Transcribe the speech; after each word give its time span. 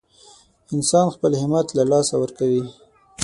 انسان 0.75 1.05
خپل 1.15 1.31
همت 1.41 1.67
له 1.77 1.83
لاسه 1.91 2.15
ورکوي. 2.21 2.63